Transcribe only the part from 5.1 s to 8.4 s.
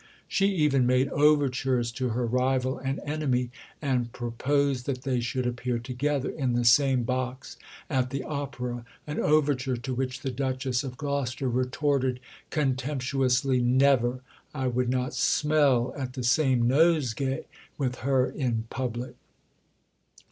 should appear together in the same box at the